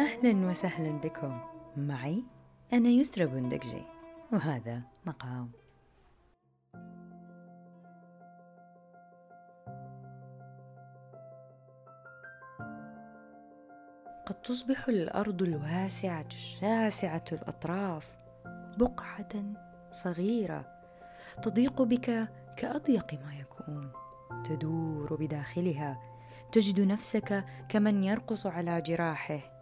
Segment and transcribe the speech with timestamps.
[0.00, 1.40] أهلا وسهلا بكم.
[1.76, 2.24] معي
[2.72, 3.82] أنا يسرى بندقجي
[4.32, 5.50] وهذا مقام.
[14.26, 18.06] قد تصبح الأرض الواسعة الشاسعة الأطراف
[18.76, 19.28] بقعة
[19.92, 20.66] صغيرة
[21.42, 23.92] تضيق بك كأضيق ما يكون.
[24.44, 25.98] تدور بداخلها
[26.52, 29.57] تجد نفسك كمن يرقص على جراحه.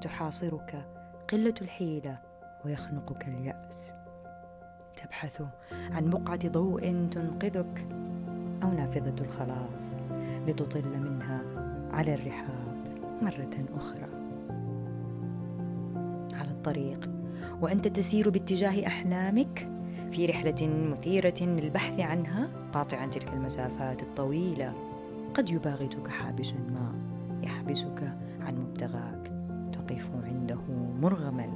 [0.00, 0.86] تحاصرك
[1.28, 2.18] قلة الحيلة
[2.64, 3.92] ويخنقك اليأس.
[4.96, 5.42] تبحث
[5.72, 7.86] عن بقعه ضوء تنقذك
[8.62, 9.98] أو نافذة الخلاص
[10.46, 11.42] لتطل منها
[11.92, 12.68] على الرحاب
[13.22, 14.08] مرة أخرى.
[16.32, 17.10] على الطريق
[17.60, 19.70] وأنت تسير باتجاه أحلامك
[20.10, 24.72] في رحلة مثيرة للبحث عنها قاطعا تلك المسافات الطويلة
[25.34, 26.94] قد يباغتك حابس ما
[27.42, 29.37] يحبسك عن مبتغاك.
[29.88, 30.60] تقف عنده
[31.00, 31.48] مرغما.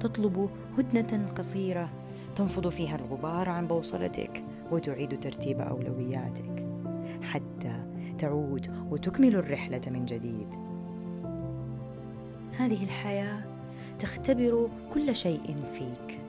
[0.00, 1.90] تطلب هدنة قصيرة
[2.36, 6.66] تنفض فيها الغبار عن بوصلتك وتعيد ترتيب أولوياتك
[7.22, 7.84] حتى
[8.18, 10.48] تعود وتكمل الرحلة من جديد.
[12.58, 13.42] هذه الحياة
[13.98, 16.20] تختبر كل شيء فيك.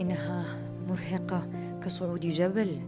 [0.00, 0.44] إنها
[0.88, 1.46] مرهقة
[1.82, 2.80] كصعود جبل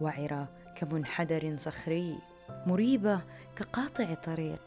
[0.00, 2.18] وعرة كمنحدر صخري
[2.66, 3.20] مريبة
[3.56, 4.60] كقاطع طريق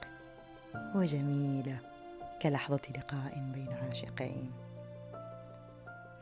[0.95, 1.92] وجميلة
[2.43, 4.51] كلحظة لقاء بين عاشقين.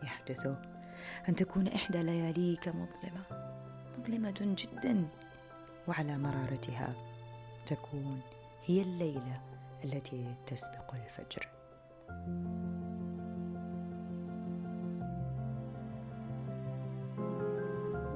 [0.03, 0.47] يحدث
[1.29, 3.53] أن تكون إحدى لياليك مظلمة
[3.97, 5.07] مظلمة جدا
[5.87, 6.93] وعلى مرارتها
[7.65, 8.21] تكون
[8.65, 9.41] هي الليلة
[9.83, 11.47] التي تسبق الفجر.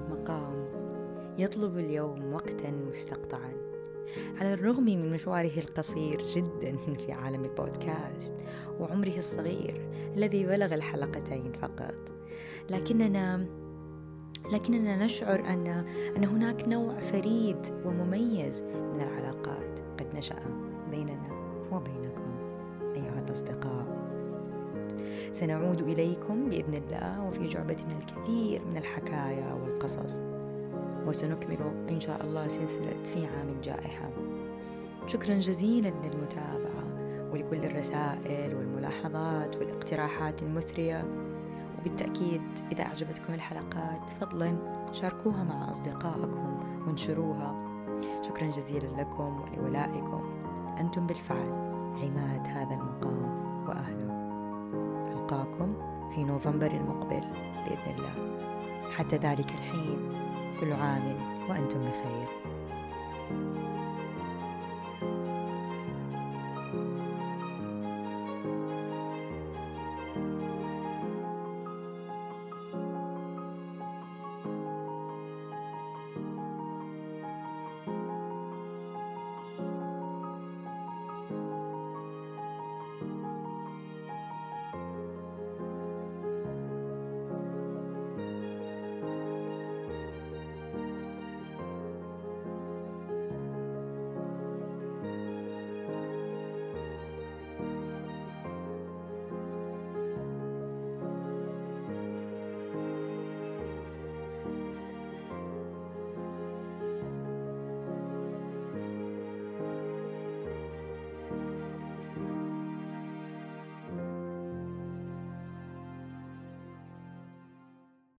[0.09, 0.67] مقام
[1.37, 3.74] يطلب اليوم وقتا مستقطعا.
[4.37, 8.33] على الرغم من مشواره القصير جدا في عالم البودكاست
[8.79, 11.95] وعمره الصغير الذي بلغ الحلقتين فقط.
[12.69, 13.45] لكننا
[14.51, 15.67] لكننا نشعر ان
[16.17, 20.39] أن هناك نوع فريد ومميز من العلاقات قد نشأ
[20.91, 21.29] بيننا
[21.71, 22.35] وبينكم
[22.95, 24.05] أيها الأصدقاء.
[25.31, 30.34] سنعود إليكم بإذن الله وفي جعبتنا الكثير من الحكايا والقصص.
[31.05, 34.09] وسنكمل إن شاء الله سلسلة في عام الجائحة.
[35.07, 36.85] شكرا جزيلا للمتابعة
[37.31, 41.05] ولكل الرسائل والملاحظات والاقتراحات المثرية.
[41.79, 44.57] وبالتأكيد إذا أعجبتكم الحلقات فضلا
[44.91, 47.55] شاركوها مع أصدقائكم وانشروها.
[48.21, 50.23] شكرا جزيلا لكم ولولائكم.
[50.79, 51.49] أنتم بالفعل
[52.03, 54.15] عماد هذا المقام وأهله.
[55.13, 55.73] ألقاكم
[56.15, 57.23] في نوفمبر المقبل
[57.65, 58.41] بإذن الله.
[58.97, 60.04] حتى ذلك الحين
[60.61, 61.15] كل عام
[61.49, 62.54] وأنتم بخير.